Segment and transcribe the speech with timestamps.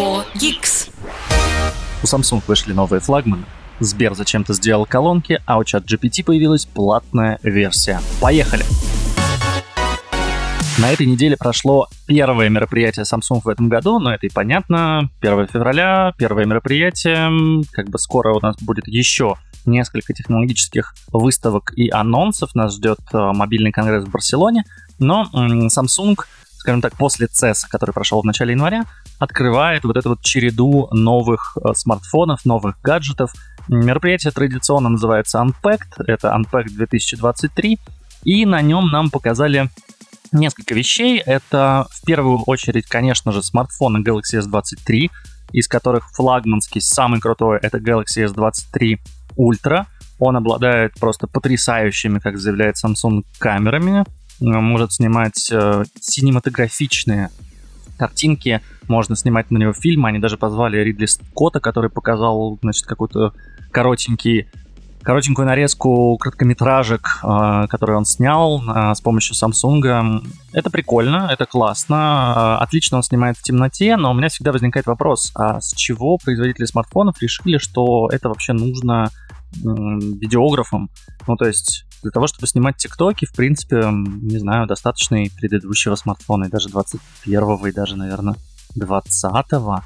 [0.00, 0.24] for.
[2.02, 3.44] У Samsung вышли новые флагманы.
[3.80, 8.00] Сбер зачем-то сделал колонки, а у чат GPT появилась платная версия.
[8.20, 8.64] Поехали!
[10.78, 15.10] На этой неделе прошло первое мероприятие Samsung в этом году, но это и понятно.
[15.20, 17.64] 1 февраля, первое мероприятие.
[17.72, 19.34] Как бы скоро у нас будет еще
[19.66, 22.54] несколько технологических выставок и анонсов.
[22.54, 24.64] Нас ждет э, мобильный конгресс в Барселоне.
[24.98, 26.16] Но Samsung,
[26.56, 28.84] скажем так, после CES, который прошел в начале января,
[29.20, 33.32] открывает вот эту вот череду новых э, смартфонов, новых гаджетов.
[33.68, 37.78] Мероприятие традиционно называется Unpacked, это Unpacked 2023,
[38.24, 39.68] и на нем нам показали
[40.32, 41.18] несколько вещей.
[41.18, 45.10] Это в первую очередь, конечно же, смартфоны Galaxy S23,
[45.52, 48.98] из которых флагманский, самый крутой, это Galaxy S23
[49.36, 49.84] Ultra.
[50.18, 54.04] Он обладает просто потрясающими, как заявляет Samsung, камерами.
[54.40, 57.28] Может снимать э, синематографичные
[58.00, 60.08] картинки, можно снимать на него фильмы.
[60.08, 63.32] Они даже позвали Ридли Скотта, который показал, значит, какой-то
[63.70, 64.48] коротенький
[65.02, 70.22] коротенькую нарезку короткометражек, э, которые он снял э, с помощью Samsung.
[70.52, 72.58] Это прикольно, это классно.
[72.60, 76.18] Э, отлично он снимает в темноте, но у меня всегда возникает вопрос, а с чего
[76.18, 79.10] производители смартфонов решили, что это вообще нужно
[79.52, 80.90] видеографам?
[81.26, 85.94] Ну, то есть для того, чтобы снимать тиктоки, в принципе, не знаю, достаточно и предыдущего
[85.96, 88.36] смартфона, и даже 21-го, и даже, наверное,
[88.76, 89.80] 20-го.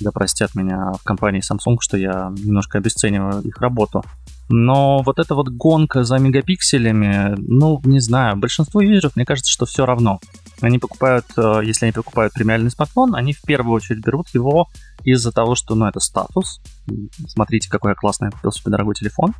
[0.00, 4.02] Да простят меня в компании Samsung, что я немножко обесцениваю их работу.
[4.48, 9.66] Но вот эта вот гонка за мегапикселями, ну, не знаю, большинству юзеров, мне кажется, что
[9.66, 10.18] все равно.
[10.60, 14.68] Они покупают, э, если они покупают премиальный смартфон, они в первую очередь берут его
[15.04, 16.60] из-за того, что, ну, это статус.
[17.26, 19.34] Смотрите, какой я классный, я купил себе дорогой телефон.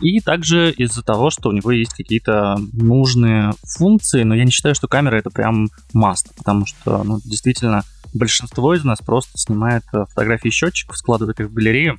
[0.00, 4.74] И также из-за того, что у него есть какие-то нужные функции, но я не считаю,
[4.74, 7.82] что камера это прям маст, потому что, ну, действительно,
[8.14, 11.98] большинство из нас просто снимает э, фотографии счетчиков, складывает их в галерею,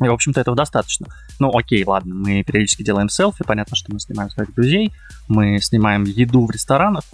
[0.00, 1.06] и, в общем-то, этого достаточно.
[1.38, 4.92] Ну, окей, ладно, мы периодически делаем селфи, понятно, что мы снимаем своих друзей,
[5.28, 7.04] мы снимаем еду в ресторанах,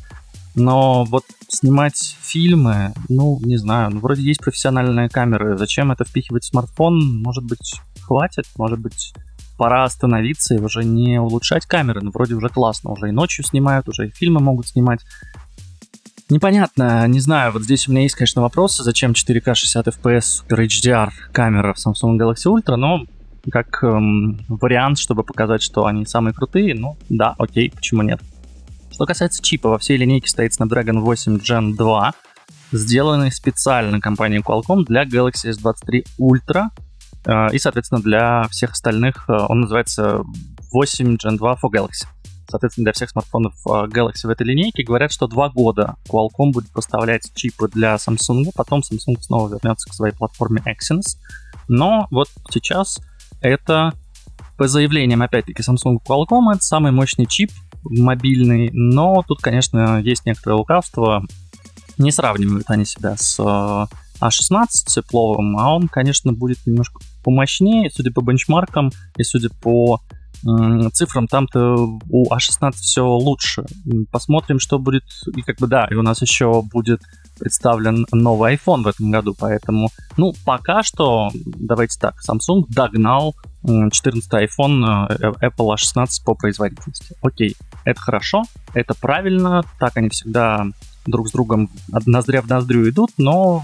[0.59, 6.45] но вот снимать фильмы, ну, не знаю, ну, вроде есть профессиональные камеры, зачем это впихивать
[6.45, 7.23] в смартфон?
[7.23, 9.15] Может быть, хватит, может быть,
[9.57, 13.89] пора остановиться и уже не улучшать камеры, ну, вроде уже классно, уже и ночью снимают,
[13.89, 15.01] уже и фильмы могут снимать.
[16.31, 20.67] Непонятно, не знаю, вот здесь у меня есть, конечно, вопросы, зачем 4К 60 FPS Super
[20.67, 23.05] HDR камера в Samsung Galaxy Ultra, но
[23.51, 28.21] как эм, вариант, чтобы показать, что они самые крутые, ну да, окей, почему нет.
[28.99, 32.13] Что касается чипа, во всей линейке стоит Snapdragon 8 Gen 2,
[32.73, 36.65] сделанный специально компанией Qualcomm для Galaxy S23 Ultra,
[37.25, 40.25] э, и, соответственно, для всех остальных э, он называется
[40.73, 42.09] 8 Gen 2 for Galaxy
[42.51, 44.83] соответственно, для всех смартфонов а, Galaxy в этой линейке.
[44.83, 49.93] Говорят, что два года Qualcomm будет поставлять чипы для Samsung, потом Samsung снова вернется к
[49.93, 51.19] своей платформе Exynos.
[51.69, 53.01] Но вот сейчас
[53.43, 53.93] это
[54.57, 57.53] по заявлениям, опять-таки, Samsung Qualcomm, это самый мощный чип
[57.85, 61.25] мобильный, но тут, конечно, есть некоторое лукавство.
[61.99, 63.89] Не сравнивают они себя с A16
[64.21, 70.01] а тепловым, а он, конечно, будет немножко помощнее, судя по бенчмаркам и судя по
[70.93, 73.65] цифрам там-то у А16 все лучше.
[74.11, 75.05] Посмотрим, что будет.
[75.37, 77.01] И как бы да, и у нас еще будет
[77.39, 83.35] представлен новый iPhone в этом году, поэтому, ну, пока что, давайте так, Samsung догнал
[83.65, 87.15] 14 iPhone э, Apple A16 по производительности.
[87.23, 87.55] Окей,
[87.89, 88.45] это хорошо,
[88.75, 90.67] это правильно, так они всегда
[91.07, 91.71] друг с другом
[92.07, 93.63] ноздря в ноздрю идут, но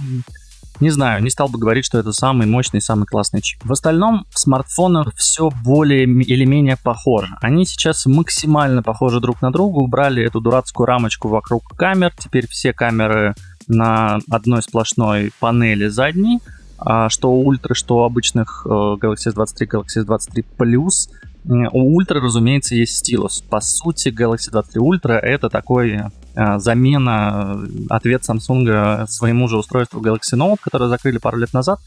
[0.81, 3.61] не знаю, не стал бы говорить, что это самый мощный, самый классный чип.
[3.65, 7.37] В остальном в смартфонах все более или менее похоже.
[7.41, 12.73] Они сейчас максимально похожи друг на друга, убрали эту дурацкую рамочку вокруг камер, теперь все
[12.73, 13.35] камеры
[13.69, 16.41] на одной сплошной панели задней,
[16.79, 21.11] а что у ультра, что у обычных э, Galaxy S23, Galaxy S23 Plus.
[21.47, 23.43] У Ultra, разумеется, есть стилус.
[23.43, 25.93] По сути, Galaxy 23 Ultra это такой
[26.35, 31.81] э, замена, э, ответ Samsung своему же устройству Galaxy Note, которое закрыли пару лет назад.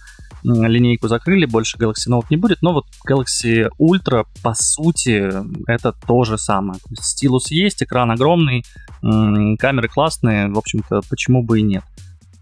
[0.43, 5.31] Линейку закрыли, больше Galaxy Note не будет, но вот Galaxy Ultra, по сути,
[5.67, 6.79] это то же самое.
[6.99, 8.63] Стилус есть, экран огромный,
[9.01, 11.83] камеры классные, в общем-то, почему бы и нет.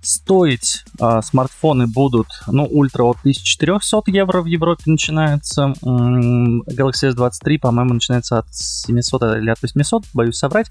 [0.05, 5.73] Стоить э, смартфоны будут, ну, ультра от 1400 евро в Европе начинается.
[5.83, 10.67] Galaxy S23, по-моему, начинается от 700 или от 800, боюсь соврать.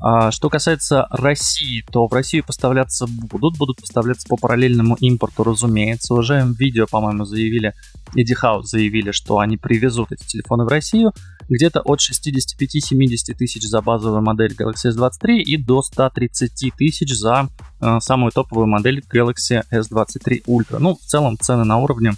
[0.00, 6.14] А, что касается России, то в Россию поставляться будут, будут поставляться по параллельному импорту, разумеется.
[6.14, 7.74] Уже видео, по-моему, заявили,
[8.16, 11.12] Eddie House заявили, что они привезут эти телефоны в Россию.
[11.50, 17.48] Где-то от 65-70 тысяч за базовую модель Galaxy S23 и до 130 тысяч за
[17.80, 20.78] э, самую топовую модель Galaxy S23 Ultra.
[20.78, 22.12] Ну, в целом цены на уровне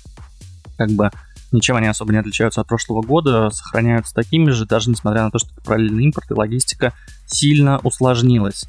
[0.76, 1.10] как бы
[1.50, 5.38] ничем они особо не отличаются от прошлого года, сохраняются такими же, даже несмотря на то,
[5.38, 6.92] что параллельный импорт и логистика
[7.26, 8.66] сильно усложнилась.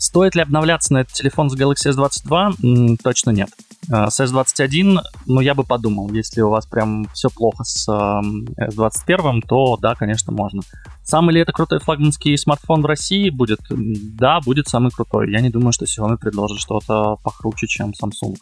[0.00, 2.54] Стоит ли обновляться на этот телефон с Galaxy S22?
[2.64, 3.50] М, точно нет.
[3.90, 8.46] А, С S21, ну, я бы подумал, если у вас прям все плохо с эм,
[8.58, 10.62] S21, то да, конечно, можно.
[11.04, 13.60] Самый ли это крутой флагманский смартфон в России будет?
[13.68, 15.30] Да, будет самый крутой.
[15.30, 18.36] Я не думаю, что Xiaomi предложит что-то похруче, чем Samsung.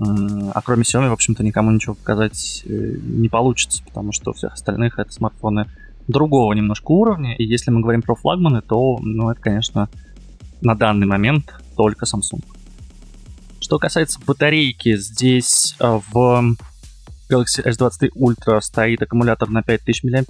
[0.00, 4.54] А кроме Xiaomi, в общем-то, никому ничего показать э, не получится, потому что у всех
[4.54, 5.66] остальных это смартфоны
[6.08, 7.36] другого немножко уровня.
[7.36, 9.88] И если мы говорим про флагманы, то, ну, это, конечно,
[10.60, 12.44] на данный момент только Samsung.
[13.60, 16.56] Что касается батарейки, здесь э, в
[17.30, 20.24] Galaxy S23 Ultra стоит аккумулятор на 5000 мАч,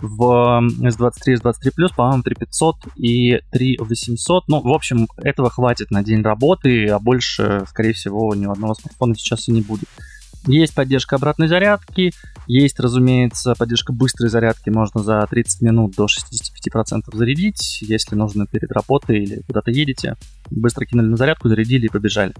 [0.00, 4.48] в S23 S23 Plus, по-моему, 3500 и 3800.
[4.48, 8.74] Ну, в общем, этого хватит на день работы, а больше, скорее всего, ни у одного
[8.74, 9.88] смартфона сейчас и не будет.
[10.46, 12.12] Есть поддержка обратной зарядки,
[12.46, 14.70] есть, разумеется, поддержка быстрой зарядки.
[14.70, 20.16] Можно за 30 минут до 65% зарядить, если нужно перед работой или куда-то едете.
[20.50, 22.34] Быстро кинули на зарядку, зарядили и побежали.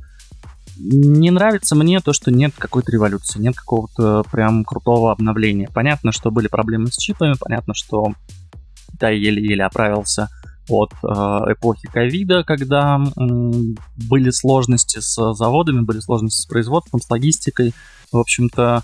[0.78, 5.68] Не нравится мне то, что нет какой-то революции, нет какого-то прям крутого обновления.
[5.72, 8.14] Понятно, что были проблемы с чипами, понятно, что
[8.90, 10.28] Китай еле-еле оправился
[10.70, 11.06] от э,
[11.52, 17.74] эпохи ковида, когда были сложности с заводами, были сложности с производством, с логистикой.
[18.12, 18.82] В общем-то,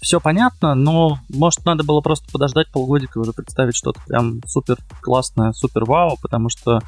[0.00, 4.76] все понятно, но может надо было просто подождать полгодика и уже представить что-то прям супер
[5.00, 6.80] классное, супер вау, потому что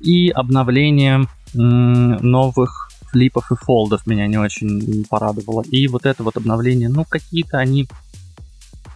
[0.00, 5.62] и обновление новых флипов и фолдов меня не очень порадовало.
[5.62, 7.88] И вот это вот обновление, ну какие-то они,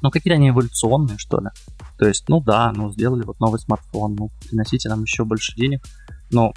[0.02, 1.48] ну какие-то они эволюционные, что ли.
[1.98, 5.82] То есть, ну да, ну сделали вот новый смартфон, ну приносите нам еще больше денег.
[6.30, 6.52] Но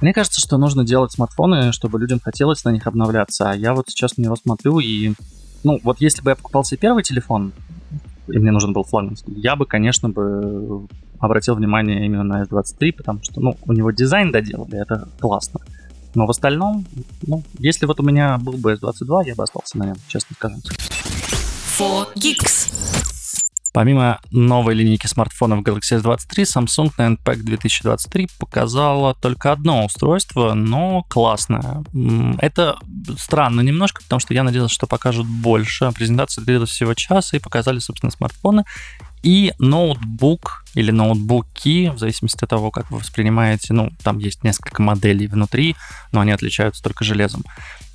[0.00, 3.50] мне кажется, что нужно делать смартфоны, чтобы людям хотелось на них обновляться.
[3.50, 5.14] А я вот сейчас на него смотрю и...
[5.64, 7.52] Ну, вот если бы я покупал себе первый телефон,
[8.28, 10.86] и мне нужен был флагманский, я бы, конечно, бы
[11.18, 15.60] обратил внимание именно на S23, потому что, ну, у него дизайн доделали, это классно.
[16.14, 16.86] Но в остальном,
[17.26, 20.36] ну, если вот у меня был бы S22, я бы остался на нем, честно
[21.76, 22.06] скажем.
[22.16, 22.72] 4Geeks.
[23.72, 31.02] Помимо новой линейки смартфонов Galaxy S23, Samsung на NPEC 2023 показала только одно устройство, но
[31.02, 31.84] классное.
[32.38, 32.78] Это
[33.18, 35.92] странно немножко, потому что я надеялся, что покажут больше.
[35.92, 38.64] Презентация длилась всего час, и показали, собственно, смартфоны.
[39.22, 44.82] И ноутбук или ноутбуки, в зависимости от того, как вы воспринимаете, ну, там есть несколько
[44.82, 45.74] моделей внутри,
[46.12, 47.42] но они отличаются только железом.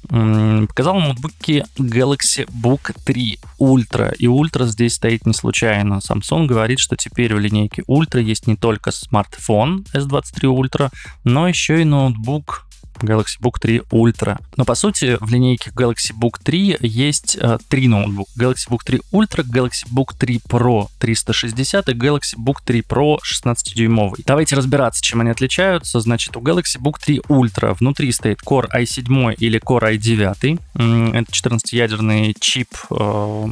[0.07, 4.15] Показал ноутбуки Galaxy Book 3 Ultra.
[4.15, 5.99] И Ultra здесь стоит не случайно.
[5.99, 10.91] Samsung говорит, что теперь в линейке Ultra есть не только смартфон S23 Ultra,
[11.23, 12.65] но еще и ноутбук
[13.03, 14.39] Galaxy Book 3 Ultra.
[14.57, 18.31] Но по сути в линейке Galaxy Book 3 есть э, три ноутбука.
[18.37, 24.23] Galaxy Book 3 Ultra, Galaxy Book 3 Pro 360 и Galaxy Book 3 Pro 16-дюймовый.
[24.25, 25.99] Давайте разбираться, чем они отличаются.
[25.99, 30.59] Значит, у Galaxy Book 3 Ultra внутри стоит Core i7 или Core i9.
[30.75, 33.47] М, Это 14-ядерный чип, э,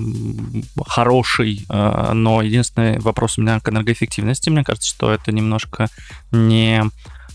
[0.85, 4.49] хороший, э, но единственный вопрос у меня к энергоэффективности.
[4.49, 5.87] Мне кажется, что это немножко
[6.31, 6.83] не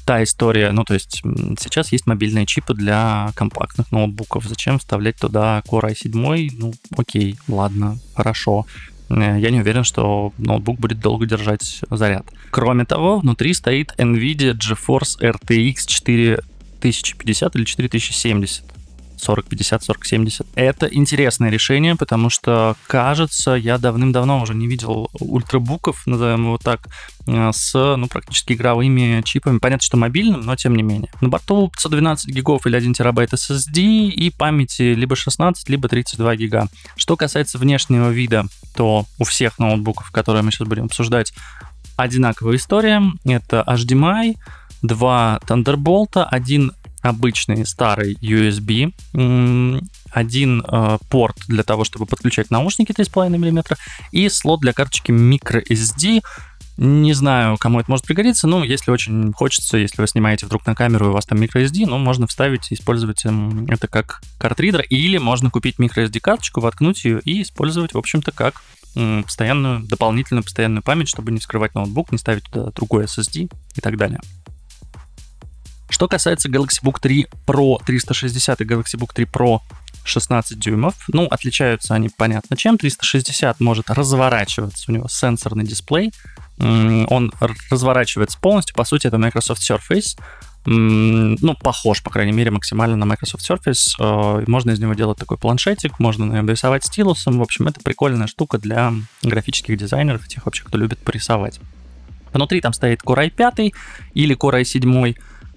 [0.04, 1.22] та история, ну, то есть
[1.58, 4.44] сейчас есть мобильные чипы для компактных ноутбуков.
[4.44, 6.50] Зачем вставлять туда Core i7?
[6.58, 8.66] Ну, окей, ладно, хорошо.
[9.08, 12.26] Э, Я не уверен, что ноутбук будет долго держать заряд.
[12.50, 18.73] Кроме того, внутри стоит NVIDIA GeForce RTX 4050 или 4070.
[19.20, 20.46] 4050, 4070.
[20.54, 26.88] Это интересное решение, потому что, кажется, я давным-давно уже не видел ультрабуков, назовем его так,
[27.26, 29.58] э, с, ну, практически игровыми чипами.
[29.58, 31.10] Понятно, что мобильным, но тем не менее.
[31.20, 36.68] На борту 512 гигов или 1 терабайт SSD и памяти либо 16, либо 32 гига.
[36.96, 41.32] Что касается внешнего вида, то у всех ноутбуков, которые мы сейчас будем обсуждать,
[41.96, 43.02] одинаковая история.
[43.24, 44.36] Это HDMI,
[44.82, 46.72] два Thunderbolt, один
[47.04, 48.92] обычный старый USB,
[50.10, 53.76] один э, порт для того, чтобы подключать наушники 3,5 мм
[54.12, 56.22] и слот для карточки microSD.
[56.76, 60.74] Не знаю, кому это может пригодиться, но если очень хочется, если вы снимаете вдруг на
[60.74, 64.82] камеру, и у вас там microSD, ну, можно вставить и использовать м, это как картридер,
[64.82, 68.62] или можно купить microSD карточку, воткнуть ее и использовать, в общем-то, как
[68.94, 73.96] постоянную, дополнительную постоянную память, чтобы не вскрывать ноутбук, не ставить туда другой SSD и так
[73.96, 74.20] далее.
[75.94, 79.60] Что касается Galaxy Book 3 Pro 360 и Galaxy Book 3 Pro
[80.02, 80.96] 16 дюймов.
[81.06, 82.78] Ну, отличаются они понятно чем.
[82.78, 86.12] 360 может разворачиваться, у него сенсорный дисплей.
[86.58, 87.32] Он
[87.70, 90.18] разворачивается полностью, по сути, это Microsoft Surface
[90.66, 93.90] ну, похож, по крайней мере, максимально на Microsoft Surface.
[94.00, 97.38] Э, можно из него делать такой планшетик, можно на нем рисовать стилусом.
[97.38, 101.60] В общем, это прикольная штука для графических дизайнеров, тех вообще, кто любит порисовать.
[102.32, 103.72] Внутри там стоит Core i5
[104.14, 105.16] или Core i7.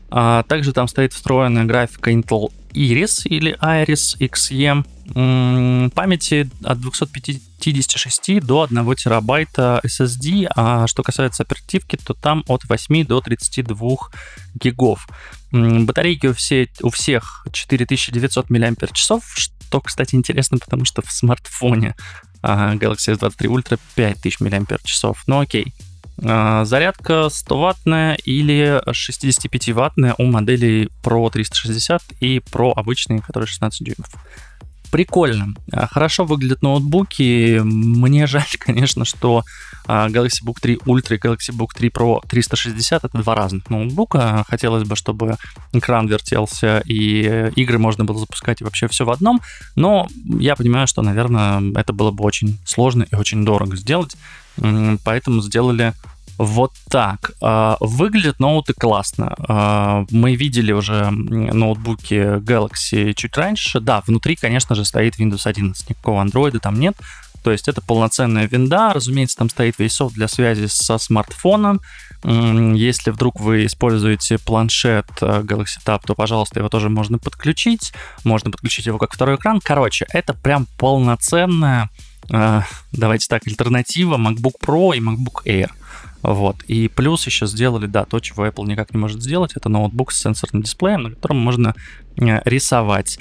[0.10, 4.84] А также там стоит встроенная графика Intel Iris или Iris XE
[5.92, 13.06] памяти от 256 до 1 терабайта SSD, а что касается оперативки, то там от 8
[13.06, 13.98] до 32
[14.56, 15.08] гигов.
[15.52, 21.96] Батарейки у, все, у всех 4900 мАч, что, кстати, интересно, потому что в смартфоне
[22.42, 24.78] а, Galaxy S23 Ultra 5000 мАч.
[25.28, 25.74] Ну окей.
[26.24, 34.10] А, зарядка 100-ваттная или 65-ваттная у моделей Pro 360 и Pro обычные, которые 16 дюймов.
[34.92, 35.54] Прикольно.
[35.72, 37.60] А, хорошо выглядят ноутбуки.
[37.64, 39.44] Мне жаль, конечно, что
[39.86, 44.46] а, Galaxy Book 3 Ultra и Galaxy Book 3 Pro 360 это два разных ноутбука.
[44.48, 45.38] Хотелось бы, чтобы
[45.74, 49.42] экран вертелся и игры можно было запускать и вообще все в одном.
[49.76, 50.08] Но
[50.40, 54.16] я понимаю, что, наверное, это было бы очень сложно и очень дорого сделать.
[55.04, 55.94] Поэтому сделали
[56.38, 57.32] вот так.
[57.42, 59.36] А, выглядят ноуты классно.
[59.48, 63.80] А, мы видели уже ноутбуки Galaxy чуть раньше.
[63.80, 65.90] Да, внутри, конечно же, стоит Windows 11.
[65.90, 66.96] Никакого андроида там нет.
[67.44, 68.94] То есть это полноценная винда.
[68.94, 71.82] Разумеется, там стоит весь софт для связи со смартфоном.
[72.24, 77.94] Если вдруг вы используете планшет э, Galaxy Tab, то, пожалуйста, его тоже можно подключить.
[78.24, 79.62] Можно подключить его как второй экран.
[79.64, 81.90] Короче, это прям полноценная,
[82.30, 85.70] э, давайте так, альтернатива MacBook Pro и MacBook Air.
[86.22, 86.64] Вот.
[86.64, 90.22] И плюс еще сделали, да, то, чего Apple никак не может сделать, это ноутбук с
[90.22, 91.74] сенсорным дисплеем, на котором можно
[92.18, 93.20] э, рисовать.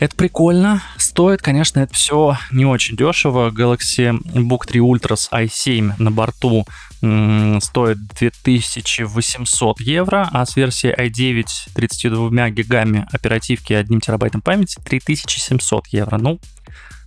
[0.00, 0.82] Это прикольно.
[0.98, 3.50] Стоит, конечно, это все не очень дешево.
[3.50, 6.66] Galaxy Book 3 Ultra с i7 на борту
[7.00, 14.78] м- стоит 2800 евро, а с версией i9 32 гигами оперативки и 1 терабайтом памяти
[14.84, 16.18] 3700 евро.
[16.18, 16.40] Ну,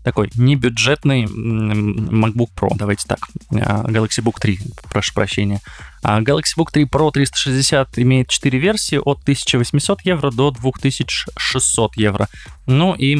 [0.07, 3.19] такой небюджетный MacBook Pro, давайте так,
[3.51, 4.57] а, Galaxy Book 3,
[4.89, 5.59] прошу прощения.
[6.01, 12.29] А Galaxy Book 3 Pro 360 имеет 4 версии от 1800 евро до 2600 евро.
[12.67, 13.17] Ну и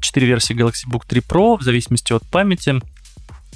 [0.00, 2.80] 4 версии Galaxy Book 3 Pro в зависимости от памяти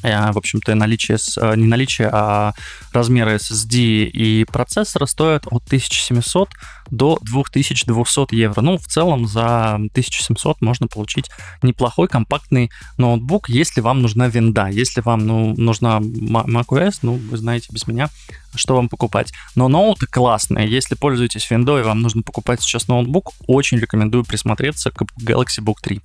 [0.02, 2.52] в общем-то, наличие, э, не наличие, а
[2.92, 6.50] размеры SSD и процессора стоят от 1700
[6.90, 8.60] до 2200 евро.
[8.60, 11.30] Ну, в целом за 1700 можно получить
[11.62, 14.68] неплохой компактный ноутбук, если вам нужна винда.
[14.68, 18.08] Если вам ну, нужна macOS, ну, вы знаете без меня,
[18.54, 19.32] что вам покупать.
[19.54, 20.70] Но ноуты классные.
[20.70, 26.00] Если пользуетесь виндой вам нужно покупать сейчас ноутбук, очень рекомендую присмотреться к Galaxy Book 3.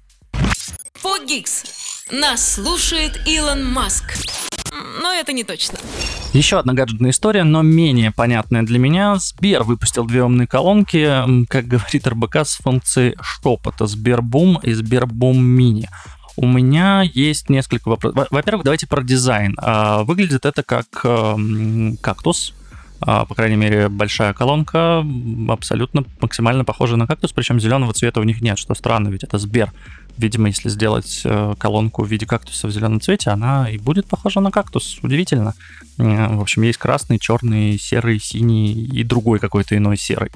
[0.96, 1.93] Фогикс.
[2.12, 4.04] Нас слушает Илон Маск.
[5.02, 5.80] Но это не точно.
[6.34, 9.16] Еще одна гаджетная история, но менее понятная для меня.
[9.16, 11.08] Сбер выпустил две умные колонки,
[11.48, 13.86] как говорит РБК, с функцией шепота.
[13.86, 15.90] Сбербум и Сбербум мини.
[16.36, 18.28] У меня есть несколько вопросов.
[18.32, 19.56] Во-первых, давайте про дизайн.
[19.58, 22.54] А, выглядит это как эм, кактус,
[23.06, 25.06] по крайней мере, большая колонка,
[25.50, 29.38] абсолютно максимально похожа на кактус, причем зеленого цвета у них нет, что странно, ведь это
[29.38, 29.72] Сбер.
[30.16, 34.42] Видимо, если сделать э, колонку в виде кактуса в зеленом цвете, она и будет похожа
[34.42, 35.00] на кактус.
[35.02, 35.56] Удивительно.
[35.98, 40.30] В общем, есть красный, черный, серый, синий и другой какой-то иной серый.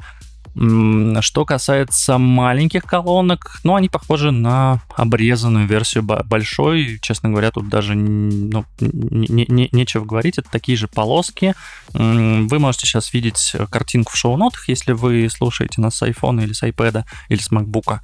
[1.21, 6.97] Что касается маленьких колонок, ну, они похожи на обрезанную версию большой.
[7.01, 10.39] Честно говоря, тут даже ну, не, не, нечего говорить.
[10.39, 11.53] Это такие же полоски.
[11.93, 16.63] Вы можете сейчас видеть картинку в шоу-нотах, если вы слушаете нас с iPhone или с
[16.63, 17.99] iPad или с MacBook.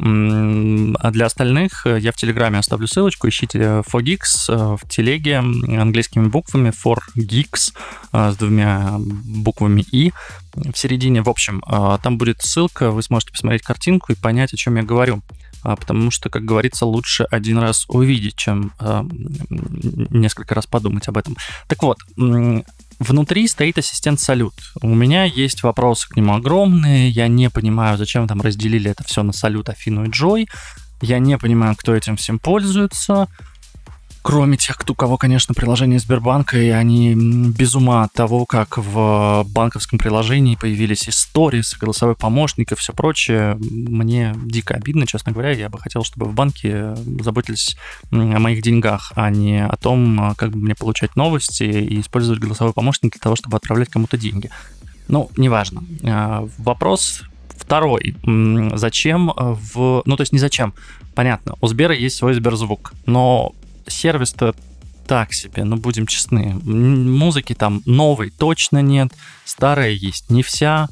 [0.00, 3.28] А для остальных э, я в Телеграме оставлю ссылочку.
[3.28, 7.74] Ищите 4Geeks э, в телеге английскими буквами 4Geeks
[8.12, 10.12] э, с двумя буквами И
[10.54, 11.22] в середине.
[11.22, 11.62] В общем,
[12.02, 15.22] там будет ссылка, вы сможете посмотреть картинку и понять, о чем я говорю
[15.62, 19.02] потому что, как говорится, лучше один раз увидеть, чем э,
[19.50, 21.36] несколько раз подумать об этом.
[21.66, 21.98] Так вот,
[22.98, 24.54] Внутри стоит ассистент Салют.
[24.82, 27.08] У меня есть вопросы к нему огромные.
[27.08, 30.48] Я не понимаю, зачем там разделили это все на Салют, Афину и Джой.
[31.00, 33.28] Я не понимаю, кто этим всем пользуется
[34.22, 39.44] кроме тех, кто, кого, конечно, приложение Сбербанка, и они без ума от того, как в
[39.48, 45.52] банковском приложении появились истории, голосовой помощник и все прочее, мне дико обидно, честно говоря.
[45.52, 47.76] Я бы хотел, чтобы в банке заботились
[48.10, 52.72] о моих деньгах, а не о том, как бы мне получать новости и использовать голосовой
[52.72, 54.50] помощник для того, чтобы отправлять кому-то деньги.
[55.08, 55.84] Ну, неважно.
[56.04, 58.14] А, вопрос Второй.
[58.74, 60.02] Зачем в...
[60.04, 60.74] Ну, то есть не зачем.
[61.14, 63.52] Понятно, у Сбера есть свой Сберзвук, но
[63.90, 64.54] сервис-то
[65.08, 66.54] так себе, ну будем честны.
[66.62, 69.08] Музыки там новой точно нет,
[69.44, 70.88] старая есть не вся.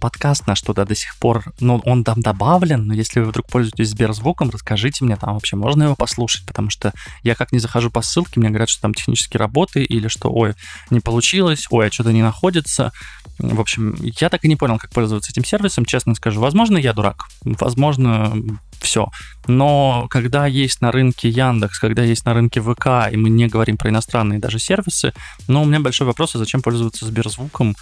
[0.00, 3.90] Подкаст наш туда до сих пор, ну он там добавлен, но если вы вдруг пользуетесь
[3.90, 8.00] Сберзвуком, расскажите мне, там вообще можно его послушать, потому что я как не захожу по
[8.02, 10.54] ссылке, мне говорят, что там технические работы или что, ой,
[10.90, 12.92] не получилось, ой, а что-то не находится.
[13.38, 16.40] В общем, я так и не понял, как пользоваться этим сервисом, честно скажу.
[16.40, 18.32] Возможно, я дурак, возможно,
[18.80, 19.08] все.
[19.46, 23.76] Но когда есть на рынке Яндекс, когда есть на рынке ВК, и мы не говорим
[23.76, 25.12] про иностранные даже сервисы,
[25.48, 27.76] ну, у меня большой вопрос, а зачем пользоваться Сберзвуком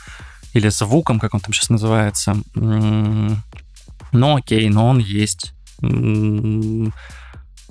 [0.54, 2.36] или звуком, как он там сейчас называется.
[2.54, 5.52] Ну, окей, но он есть.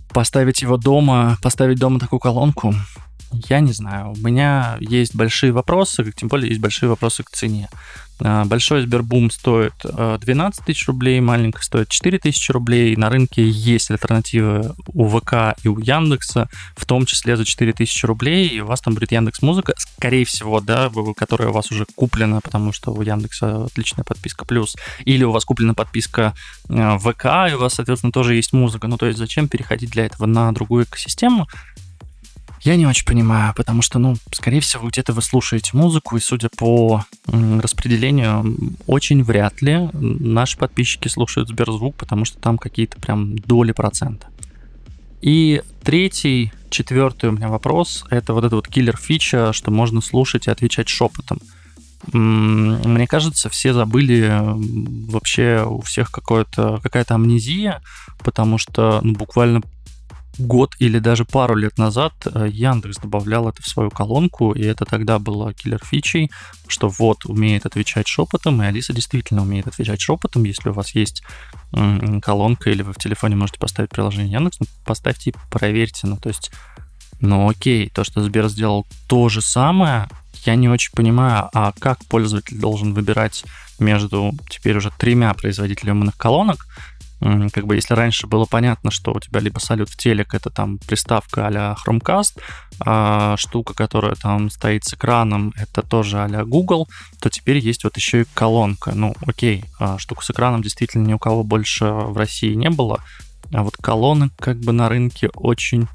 [0.10, 2.75] Поставить его дома, поставить дома такую колонку,
[3.50, 4.12] я не знаю.
[4.12, 7.70] У меня есть большие вопросы, тем более есть большие вопросы к цене.
[8.20, 10.28] А, большой Сбербум стоит 12
[10.62, 12.96] а, тысяч рублей, маленький стоит 4 тысячи рублей.
[12.96, 18.06] На рынке есть альтернативы у ВК и у Яндекса, в том числе за 4 тысячи
[18.06, 21.86] рублей, и у вас там будет Яндекс Музыка, скорее всего, да, которая у вас уже
[21.96, 24.75] куплена, потому что у Яндекса отличная подписка плюс,
[25.06, 26.34] или у вас куплена подписка
[26.70, 28.88] а, ВК, и у вас, соответственно, тоже есть музыка.
[28.88, 31.48] Ну, то есть зачем переходить для этого на другую экосистему?
[32.63, 36.48] Я не очень понимаю, потому что, ну, скорее всего, где-то вы слушаете музыку, и судя
[36.50, 43.74] по распределению, очень вряд ли наши подписчики слушают Сберзвук, потому что там какие-то прям доли
[43.74, 44.27] процента.
[45.22, 50.51] И третий, четвертый у меня вопрос, это вот эта вот киллер-фича, что можно слушать и
[50.51, 51.39] отвечать шепотом.
[52.12, 54.41] Мне кажется, все забыли
[55.10, 57.82] вообще у всех какая-то амнезия,
[58.20, 59.62] потому что ну, буквально
[60.38, 64.86] год или даже пару лет назад э, Яндекс добавлял это в свою колонку, и это
[64.86, 66.32] тогда было киллер-фичей,
[66.68, 70.44] что вот умеет отвечать шепотом, и Алиса действительно умеет отвечать шепотом.
[70.44, 71.24] Если у вас есть
[72.22, 76.08] колонка или вы в телефоне можете поставить приложение Яндекс, ну, поставьте и проверьте.
[76.08, 76.52] Ну, то есть,
[77.20, 80.08] ну окей, то, что Сбер сделал то же самое,
[80.46, 83.44] я не очень понимаю, а как пользователь должен выбирать
[83.80, 86.68] между теперь уже тремя производителями умных колонок,
[87.53, 90.77] как бы если раньше было понятно, что у тебя либо салют в телек, это там
[90.77, 92.40] приставка а-ля Chromecast,
[92.79, 96.88] а штука, которая там стоит с экраном, это тоже а Google,
[97.20, 98.92] то теперь есть вот еще и колонка.
[98.94, 103.03] Ну, окей, а штука с экраном действительно ни у кого больше в России не было,
[103.53, 105.88] а вот колонок как бы на рынке очень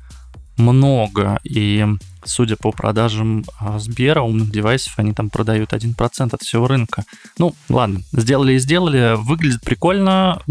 [0.59, 1.87] много, и
[2.25, 7.05] судя по продажам а, Сбера, умных девайсов, они там продают 1% от всего рынка.
[7.39, 10.43] Ну, ладно, сделали и сделали, выглядит прикольно,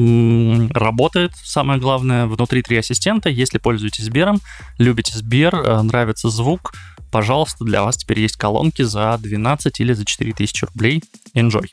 [0.73, 4.39] работает, самое главное, внутри три ассистента, если пользуетесь Сбером,
[4.77, 6.73] любите Сбер, а, нравится звук,
[7.11, 11.03] пожалуйста, для вас теперь есть колонки за 12 или за 4 тысячи рублей.
[11.35, 11.67] Enjoy!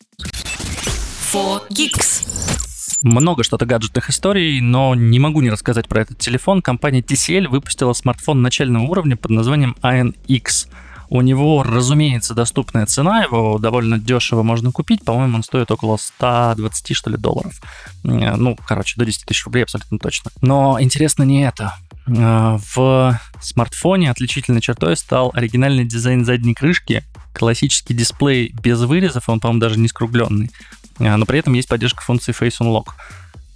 [1.33, 2.64] 4Geeks
[3.03, 6.63] много что-то гаджетных историй, но не могу не рассказать про этот телефон.
[6.63, 10.69] Компания TCL выпустила смартфон начального уровня под названием ANX.
[11.11, 15.05] У него, разумеется, доступная цена, его довольно дешево можно купить.
[15.05, 17.61] По-моему, он стоит около 120, что ли, долларов.
[18.05, 20.31] Э, ну, короче, до 10 тысяч рублей абсолютно точно.
[20.41, 21.75] Но интересно не это.
[22.07, 29.41] Э, в смартфоне отличительной чертой стал оригинальный дизайн задней крышки, классический дисплей без вырезов, он,
[29.41, 30.51] по-моему, даже не скругленный.
[30.99, 32.95] А, но при этом есть поддержка функции Face Unlock.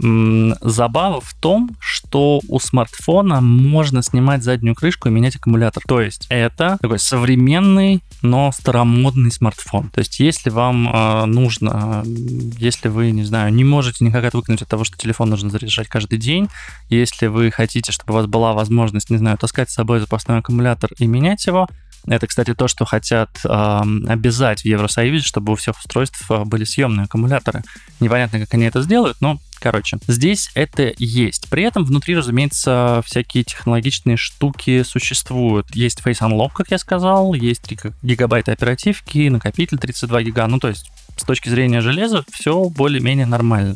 [0.01, 5.83] Забава в том, что у смартфона можно снимать заднюю крышку и менять аккумулятор.
[5.89, 9.91] То есть это такой современный, но старомодный смартфон.
[9.91, 14.69] То есть если вам э, нужно, если вы, не знаю, не можете никак отвыкнуть от
[14.69, 16.49] того, что телефон нужно заряжать каждый день,
[16.89, 20.91] если вы хотите, чтобы у вас была возможность, не знаю, таскать с собой запасной аккумулятор
[20.99, 21.67] и менять его,
[22.07, 26.65] это, кстати, то, что хотят э, обязать в Евросоюзе, чтобы у всех устройств а, были
[26.65, 27.63] съемные аккумуляторы.
[28.01, 31.49] Непонятно, как они это сделают, но Короче, здесь это есть.
[31.51, 35.75] При этом внутри, разумеется, всякие технологичные штуки существуют.
[35.75, 40.47] Есть Face Unlock, как я сказал, есть 3 гигабайта оперативки, накопитель 32 гига.
[40.47, 43.75] Ну, то есть с точки зрения железа все более-менее нормально.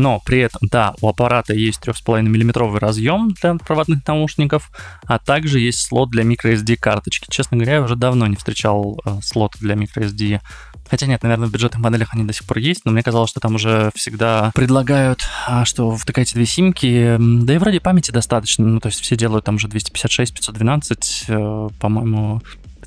[0.00, 4.70] Но при этом, да, у аппарата есть 3,5 миллиметровый разъем для проводных наушников,
[5.04, 7.26] а также есть слот для microSD карточки.
[7.28, 10.40] Честно говоря, я уже давно не встречал э, слот для microSD.
[10.88, 13.40] Хотя нет, наверное, в бюджетных моделях они до сих пор есть, но мне казалось, что
[13.40, 18.80] там уже всегда предлагают, а, что втыкаете две симки, да и вроде памяти достаточно, ну
[18.80, 22.40] то есть все делают там уже 256, 512, э, по-моему,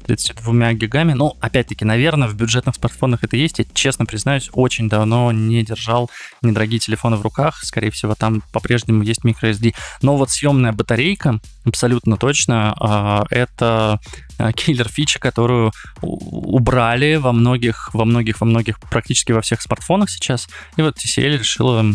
[0.06, 1.13] 32 гигами.
[1.13, 3.60] Ну, опять-таки, наверное, в бюджетных смартфонах это есть.
[3.60, 6.10] Я, честно признаюсь, очень давно не держал
[6.41, 7.63] недорогие телефоны в руках.
[7.63, 9.73] Скорее всего, там по-прежнему есть microSD.
[10.01, 12.76] Но вот съемная батарейка абсолютно точно.
[12.80, 13.99] А, это
[14.56, 15.71] киллер фича, которую
[16.02, 20.47] убрали во многих, во многих, во многих, практически во всех смартфонах сейчас.
[20.78, 21.86] И вот TCL решила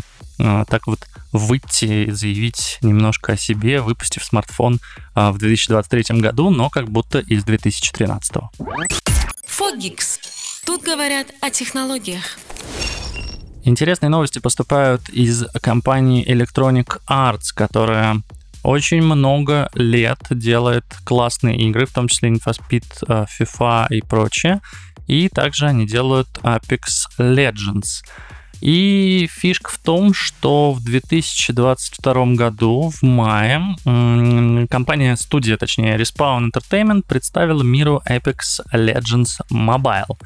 [0.41, 1.01] а, так вот
[1.33, 4.81] выйти и заявить немножко о себе, выпустив смартфон
[5.15, 8.37] а, в 2023 году, но как будто из 2013.
[9.47, 10.21] Фогикс.
[10.65, 12.39] Тут говорят о технологиях.
[13.65, 18.23] Интересные новости поступают из компании Electronic Arts, которая
[18.63, 24.61] очень много лет делает классные игры, в том числе Infospeed, а, FIFA и прочее.
[25.07, 28.05] И также они делают Apex Legends.
[28.61, 33.77] И фишка в том, что в 2022 году, в мае,
[34.69, 40.17] компания, студия, точнее, Respawn Entertainment представила миру Apex Legends Mobile.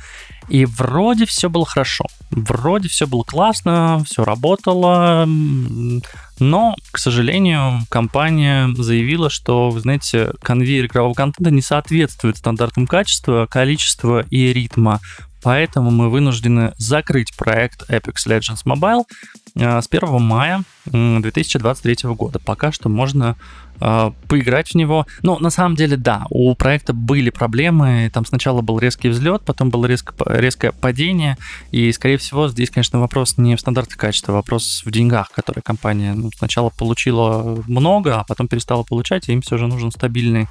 [0.48, 2.04] И вроде все было хорошо.
[2.30, 5.26] Вроде все было классно, все работало.
[6.38, 13.46] Но, к сожалению, компания заявила, что, вы знаете, конвейер игрового контента не соответствует стандартам качества,
[13.48, 15.00] количества и ритма.
[15.42, 19.04] Поэтому мы вынуждены закрыть проект Apex Legends Mobile
[19.56, 22.38] э, с 1 мая 2023 года.
[22.38, 23.36] Пока что можно
[24.28, 25.06] поиграть в него.
[25.22, 28.10] Но на самом деле, да, у проекта были проблемы.
[28.12, 31.36] Там сначала был резкий взлет, потом было резко, резкое падение.
[31.70, 35.62] И, скорее всего, здесь, конечно, вопрос не в стандарте качества, а вопрос в деньгах, которые
[35.62, 40.48] компания ну, сначала получила много, а потом перестала получать, и им все же нужен стабильный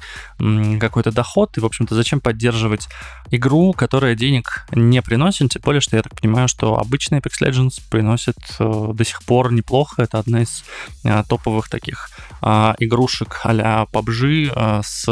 [0.78, 1.56] какой-то доход.
[1.56, 2.88] И, в общем-то, зачем поддерживать
[3.30, 5.50] игру, которая денег не приносит?
[5.50, 9.52] Тем более, что я так понимаю, что обычный Apex Legends приносит э, до сих пор
[9.52, 10.02] неплохо.
[10.02, 10.64] Это одна из
[11.04, 12.10] э, топовых таких
[12.42, 15.06] э, игрушек игрушек а-ля PUBG а, с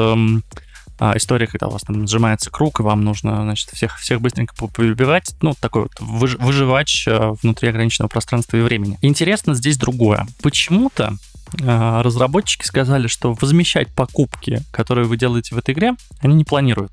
[0.98, 4.54] а, история, когда у вас там сжимается круг, и вам нужно, значит, всех, всех быстренько
[4.54, 5.34] побивать.
[5.40, 7.06] Ну, такой вот выж, выживач
[7.42, 8.98] внутри ограниченного пространства и времени.
[9.00, 10.26] Интересно здесь другое.
[10.42, 11.14] Почему-то
[11.52, 16.92] разработчики сказали, что возмещать покупки, которые вы делаете в этой игре, они не планируют.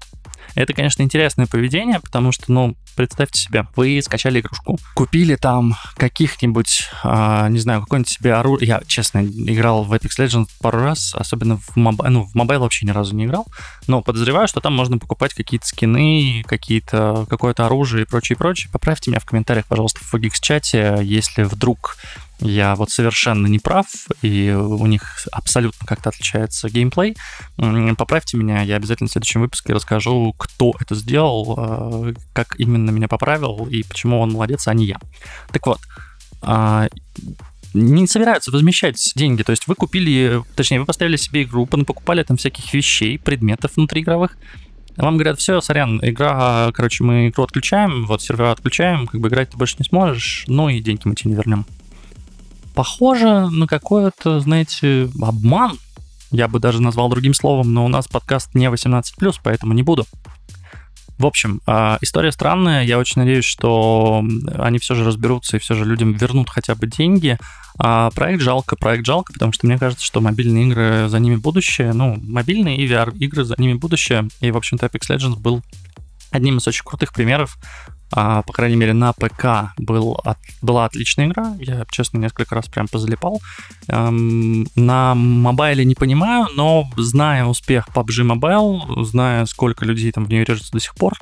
[0.56, 6.90] Это, конечно, интересное поведение, потому что, ну, представьте себе, вы скачали игрушку, купили там каких-нибудь,
[7.04, 8.68] а, не знаю, какое-нибудь себе оружие.
[8.68, 12.86] Я, честно, играл в Apex Legends пару раз, особенно в mobile, ну, в mobile вообще
[12.86, 13.46] ни разу не играл,
[13.88, 18.70] но подозреваю, что там можно покупать какие-то скины, какие-то, какое-то оружие и прочее, прочее.
[18.72, 21.98] Поправьте меня в комментариях, пожалуйста, в Fogix чате, если вдруг
[22.40, 23.88] я вот совершенно не прав,
[24.22, 27.18] и у них абсолютно как-то отличается геймплей.
[27.98, 33.08] Поправьте меня, я обязательно в следующем выпуске расскажу, кто это сделал, э, как именно меня
[33.08, 35.00] поправил, и почему он молодец, а не я.
[35.52, 35.80] Так вот,
[36.42, 36.88] а,
[37.74, 39.44] не собираются возмещать деньги.
[39.44, 44.38] То есть вы купили, точнее, вы поставили себе игру, покупали там всяких вещей, предметов внутриигровых,
[44.96, 49.52] вам говорят, все, сорян, игра, короче, мы игру отключаем, вот сервера отключаем, как бы играть
[49.52, 51.66] ты больше не сможешь, ну и деньги мы тебе не вернем
[52.78, 55.80] похоже на какой-то, знаете, обман.
[56.30, 59.02] Я бы даже назвал другим словом, но у нас подкаст не 18+,
[59.44, 60.06] поэтому не буду.
[61.18, 62.84] В общем, а, история странная.
[62.84, 64.24] Я очень надеюсь, что
[64.60, 67.40] они все же разберутся и все же людям вернут хотя бы деньги.
[67.80, 71.94] А проект жалко, проект жалко, потому что мне кажется, что мобильные игры за ними будущее.
[71.94, 74.28] Ну, мобильные и VR-игры за ними будущее.
[74.40, 75.64] И, в общем-то, Apex Legends был
[76.30, 77.58] одним из очень крутых примеров
[78.12, 81.56] а, по крайней мере, на ПК был, от, была отличная игра.
[81.60, 83.42] Я, честно, несколько раз прям позалипал.
[83.90, 90.30] Эм, на мобайле не понимаю, но зная успех PUBG Mobile, зная, сколько людей там в
[90.30, 91.14] нее режется до сих пор,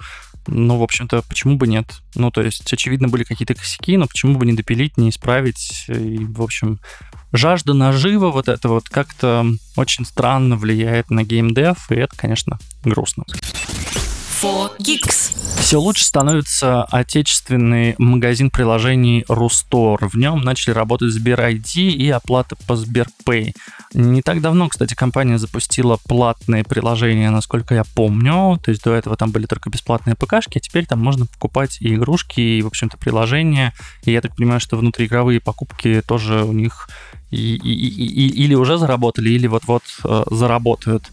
[0.48, 2.02] ну, в общем-то, почему бы нет?
[2.14, 5.86] Ну, то есть, очевидно, были какие-то косяки, но почему бы не допилить, не исправить?
[5.88, 6.80] И, в общем,
[7.32, 9.46] жажда нажива вот это вот как-то
[9.76, 13.26] очень странно влияет на геймдев, и это, конечно, грустно.
[14.42, 15.62] 4Geeks.
[15.62, 20.10] Все лучше становится отечественный магазин приложений Рустор.
[20.10, 23.54] В нем начали работать Сбер ID и оплата по Сберпэй.
[23.94, 28.60] Не так давно, кстати, компания запустила платные приложения, насколько я помню.
[28.64, 31.96] То есть до этого там были только бесплатные ПКшки, а теперь там можно покупать и
[31.96, 33.74] игрушки, и, в общем-то, приложения.
[34.04, 36.90] И я так понимаю, что внутриигровые покупки тоже у них
[37.32, 41.10] и, и, и, и, или уже заработали, или вот-вот э, заработают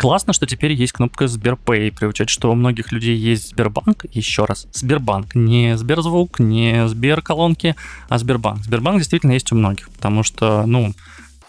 [0.00, 4.06] Классно, что теперь есть кнопка Сберпэй, при учете, что у многих людей есть Сбербанк.
[4.10, 5.34] Еще раз, Сбербанк.
[5.34, 7.76] Не Сберзвук, не Сберколонки,
[8.08, 8.64] а Сбербанк.
[8.64, 10.94] Сбербанк действительно есть у многих, потому что, ну,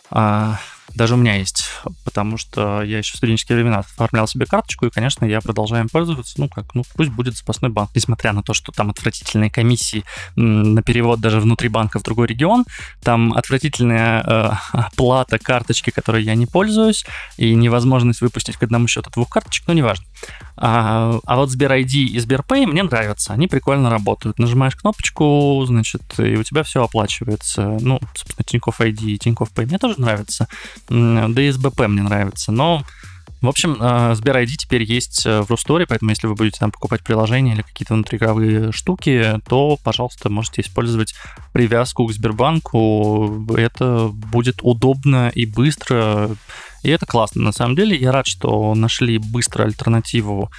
[0.10, 0.60] а,
[0.96, 1.66] даже у меня есть,
[2.04, 5.90] потому что я еще в студенческие времена оформлял себе карточку, и, конечно, я продолжаю им
[5.90, 6.36] пользоваться.
[6.38, 7.92] Ну, как, ну, пусть будет запасной банк.
[7.96, 10.04] Несмотря на то, что там отвратительные комиссии
[10.36, 12.66] на перевод даже внутри банка в другой регион,
[13.04, 14.24] там отвратительная
[14.74, 17.06] э, плата карточки, которой я не пользуюсь,
[17.38, 20.06] и невозможность выпустить к одному счету двух карточек, ну, неважно.
[20.58, 24.38] А, а вот Сбер ID и Сберпэй мне нравятся, они прикольно работают.
[24.38, 27.78] Нажимаешь кнопочку, значит, и у тебя все оплачивается.
[27.82, 30.48] Ну, собственно, Тинькофф ID и Тинькофф Pay мне тоже нравятся.
[30.88, 32.84] DSBP мне нравится, но
[33.42, 36.72] в общем, э, Сбер ID теперь есть э, в Рустore, поэтому если вы будете там
[36.72, 41.16] покупать приложения или какие-то внутриигровые штуки, то, пожалуйста, можете использовать
[41.52, 43.46] привязку к Сбербанку.
[43.56, 46.30] Это будет удобно и быстро.
[46.84, 47.44] И это классно.
[47.44, 50.52] На самом деле, я рад, что нашли быстро альтернативу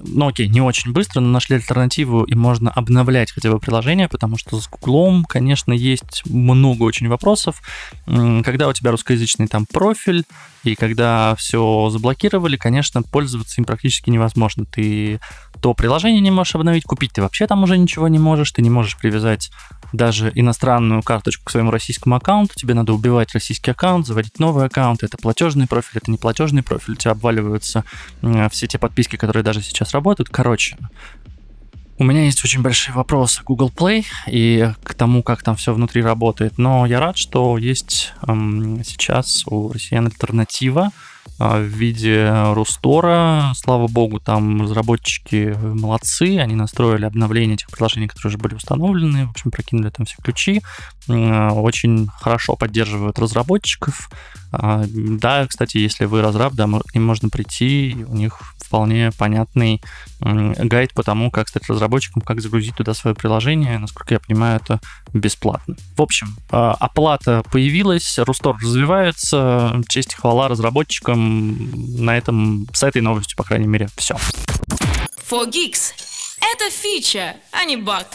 [0.00, 4.38] ну окей, не очень быстро, но нашли альтернативу, и можно обновлять хотя бы приложение, потому
[4.38, 7.62] что с Гуглом, конечно, есть много очень вопросов.
[8.06, 10.24] Когда у тебя русскоязычный там профиль,
[10.64, 14.64] и когда все заблокировали, конечно, пользоваться им практически невозможно.
[14.64, 15.20] Ты
[15.60, 18.70] то приложение не можешь обновить, купить ты вообще там уже ничего не можешь, ты не
[18.70, 19.50] можешь привязать
[19.92, 25.02] даже иностранную карточку к своему российскому аккаунту, тебе надо убивать российский аккаунт, заводить новый аккаунт,
[25.02, 27.84] это платежный профиль, это не платежный профиль, у тебя обваливаются
[28.50, 30.28] все те подписки, которые даже сейчас работают.
[30.28, 30.76] Короче,
[31.98, 35.72] у меня есть очень большие вопросы к Google Play и к тому, как там все
[35.72, 40.90] внутри работает, но я рад, что есть эм, сейчас у россиян альтернатива,
[41.38, 43.52] а, в виде Рустора.
[43.56, 49.30] Слава богу, там разработчики молодцы, они настроили обновление этих приложений, которые уже были установлены, в
[49.30, 50.62] общем, прокинули там все ключи,
[51.08, 54.10] очень хорошо поддерживают разработчиков.
[54.52, 59.82] А, да, кстати, если вы разраб, да, к ним можно прийти, у них вполне понятный
[60.20, 63.78] гайд по тому, как стать разработчиком, как загрузить туда свое приложение.
[63.78, 64.80] Насколько я понимаю, это
[65.12, 65.76] бесплатно.
[65.96, 72.04] В общем, а, оплата появилась, Рустор развивается, честь и хвала разработчикам.
[72.04, 74.14] На этом, с этой новостью, по крайней мере, все.
[75.30, 75.92] For Geeks.
[76.40, 78.06] Это фича, а не баг.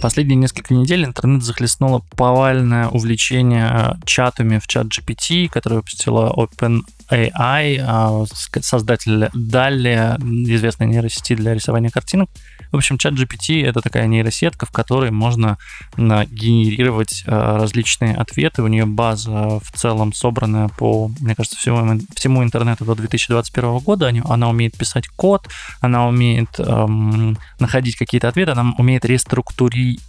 [0.00, 7.78] Последние несколько недель интернет захлестнуло повальное увлечение чатами в чат GPT, которое выпустила Open AI,
[7.86, 8.24] а,
[8.62, 10.16] создатель Dali,
[10.54, 12.30] известной нейросети для рисования картинок.
[12.72, 15.58] В общем, чат GPT— это такая нейросетка, в которой можно
[15.96, 18.62] генерировать а, различные ответы.
[18.62, 24.12] У нее база в целом собранная по, мне кажется, всему, всему интернету до 2021 года.
[24.24, 25.48] Она умеет писать код,
[25.80, 30.00] она умеет эм, находить какие-то ответы, она умеет реструктурировать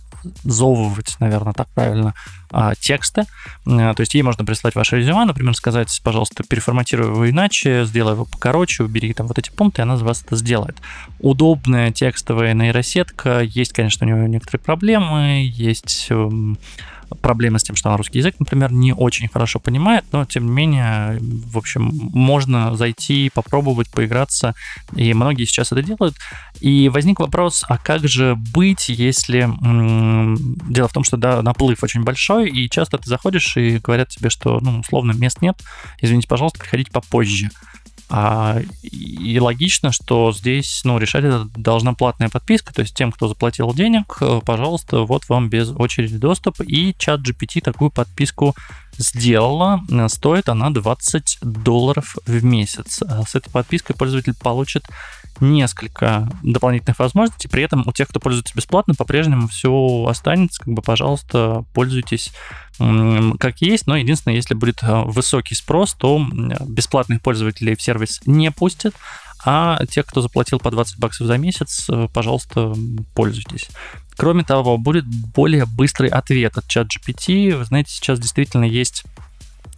[0.43, 2.13] зовывать, наверное, так правильно,
[2.51, 3.21] а, тексты.
[3.65, 8.13] Э, то есть ей можно прислать ваше резюме, например, сказать, пожалуйста, переформатируй его иначе, сделай
[8.13, 10.77] его покороче, убери там вот эти пункты, и она за вас это сделает.
[11.19, 16.57] Удобная текстовая нейросетка, есть, конечно, у нее некоторые проблемы, есть эм,
[17.21, 20.51] проблемы с тем, что она русский язык, например, не очень хорошо понимает, но тем не
[20.51, 24.55] менее, в общем, можно зайти, попробовать, поиграться,
[24.95, 26.15] и многие сейчас это делают.
[26.59, 29.49] И возник вопрос, а как же быть, если...
[30.71, 34.29] Дело в том, что да, наплыв очень большой, и часто ты заходишь и говорят тебе,
[34.29, 35.59] что, ну, условно, мест нет,
[35.99, 37.49] извините, пожалуйста, приходите попозже.
[38.13, 43.29] А, и логично, что здесь ну, решать это должна платная подписка, то есть тем, кто
[43.29, 46.59] заплатил денег, э, пожалуйста, вот вам без очереди доступ.
[46.59, 48.53] И чат GPT такую подписку
[48.97, 49.81] сделала.
[50.09, 53.01] Стоит она 20 долларов в месяц.
[53.07, 54.85] А с этой подпиской пользователь получит
[55.39, 57.47] несколько дополнительных возможностей.
[57.47, 60.61] При этом у тех, кто пользуется бесплатно, по-прежнему все останется.
[60.63, 62.31] Как бы, пожалуйста, пользуйтесь
[63.39, 63.87] как есть.
[63.87, 66.25] Но единственное, если будет а, высокий спрос, то
[66.67, 68.93] бесплатных пользователей в сервис не пустят.
[69.43, 72.75] А тех, кто заплатил по 20 баксов за месяц, э, пожалуйста,
[73.15, 73.69] пользуйтесь.
[74.15, 77.55] Кроме того, будет более быстрый ответ от чат GPT.
[77.55, 79.03] Вы знаете, сейчас действительно есть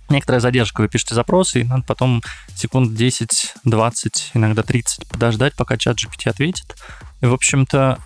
[0.09, 0.81] некоторая задержка.
[0.81, 2.21] Вы пишете запросы, и надо потом
[2.55, 6.75] секунд 10, 20, иногда 30 подождать, пока чат GPT ответит.
[7.21, 7.99] И, в общем-то,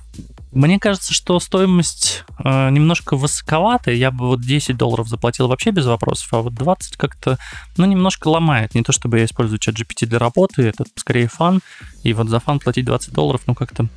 [0.65, 3.93] мне кажется, что стоимость э, немножко высоковатая.
[3.93, 7.38] Я бы вот 10 долларов заплатил вообще без вопросов, а вот 20 как-то,
[7.78, 8.74] ну, немножко ломает.
[8.74, 11.62] Не то чтобы я использую чат GPT для работы, это скорее фан.
[12.04, 13.88] И вот за фан платить 20 долларов, ну, как-то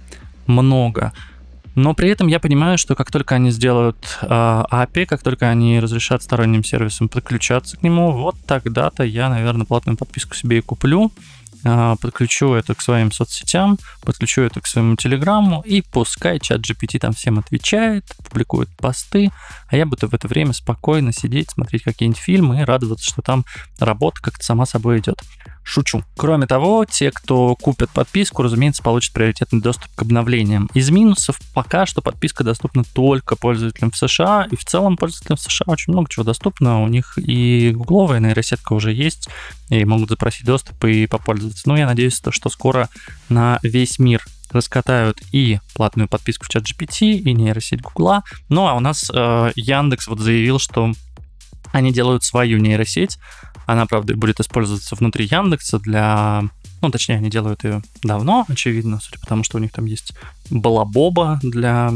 [0.47, 1.13] много.
[1.75, 5.81] Но при этом я понимаю, что как только они сделают э, API, как только они
[5.81, 11.13] разрешат сторонним сервисам подключаться к нему, вот тогда-то я, наверное, платную подписку себе и куплю.
[11.65, 16.99] А, подключу это к своим соцсетям, подключу это к своему телеграмму, и пускай чат GPT
[16.99, 19.31] там всем отвечает, публикует посты,
[19.69, 23.45] а я буду в это время спокойно сидеть, смотреть какие-нибудь фильмы и радоваться, что там
[23.79, 25.21] работа как-то сама собой идет.
[25.63, 26.03] Шучу.
[26.17, 30.71] Кроме того, те, кто купят подписку, разумеется, получат приоритетный доступ к обновлениям.
[30.75, 35.41] Из минусов пока что подписка доступна только пользователям в США, и в целом пользователям в
[35.41, 36.83] США очень много чего доступно.
[36.83, 39.29] У них и гугловая нейросетка уже есть,
[39.69, 41.50] и могут запросить доступ и попользоваться.
[41.67, 42.89] Ну, я надеюсь, что скоро
[43.29, 48.23] на весь мир раскатают и платную подписку в чат GPT, и нейросеть Гугла.
[48.49, 50.93] Ну, а у нас э, Яндекс вот заявил, что
[51.73, 53.19] они делают свою нейросеть,
[53.67, 56.43] она, правда, будет использоваться внутри Яндекса для...
[56.83, 60.13] Ну, точнее, они делают ее давно, очевидно, судя по тому, что у них там есть
[60.51, 61.93] Балабоба для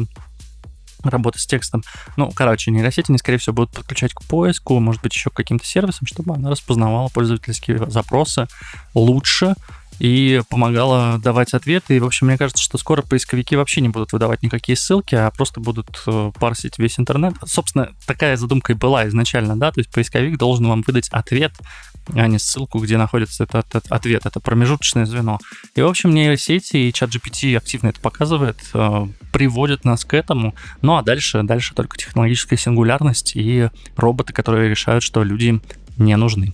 [1.10, 1.82] работы с текстом.
[2.16, 5.66] Ну, короче, нейросети, они, скорее всего, будут подключать к поиску, может быть, еще к каким-то
[5.66, 8.46] сервисам, чтобы она распознавала пользовательские запросы
[8.94, 9.54] лучше,
[9.98, 11.96] и помогала давать ответы.
[11.96, 15.30] И, в общем, мне кажется, что скоро поисковики вообще не будут выдавать никакие ссылки, а
[15.30, 17.34] просто будут э, парсить весь интернет.
[17.46, 21.52] Собственно, такая задумка и была изначально, да, то есть поисковик должен вам выдать ответ,
[22.12, 24.26] а не ссылку, где находится этот, этот ответ.
[24.26, 25.38] Это промежуточное звено.
[25.74, 30.54] И, в общем, нейросети и чат GPT активно это показывает, э, приводят нас к этому.
[30.82, 35.60] Ну, а дальше, дальше только технологическая сингулярность и роботы, которые решают, что люди
[35.96, 36.52] не нужны.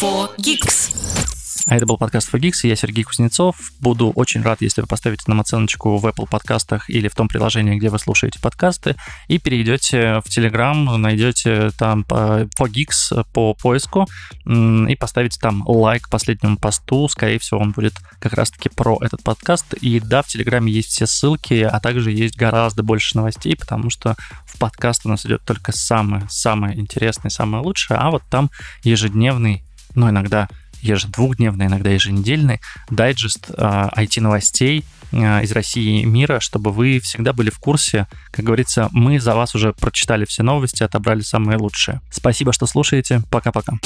[0.00, 1.27] For Geeks.
[1.70, 3.56] А это был подкаст For Geeks, и я Сергей Кузнецов.
[3.78, 7.76] Буду очень рад, если вы поставите нам оценочку в Apple подкастах или в том приложении,
[7.76, 14.08] где вы слушаете подкасты, и перейдете в Telegram, найдете там For Geeks по поиску
[14.46, 17.06] и поставите там лайк последнему посту.
[17.06, 19.74] Скорее всего, он будет как раз-таки про этот подкаст.
[19.74, 24.16] И да, в Телеграме есть все ссылки, а также есть гораздо больше новостей, потому что
[24.46, 28.48] в подкаст у нас идет только самое-самое интересное, самое лучшее, а вот там
[28.84, 30.48] ежедневный, но иногда
[30.82, 32.60] ежедвухдневный, иногда еженедельный
[32.90, 38.06] дайджест IT-новостей а, а, из России и мира, чтобы вы всегда были в курсе.
[38.30, 42.00] Как говорится, мы за вас уже прочитали все новости, отобрали самые лучшие.
[42.10, 43.22] Спасибо, что слушаете.
[43.30, 43.78] Пока-пока.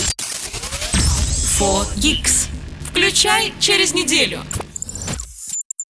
[2.90, 4.40] Включай через неделю.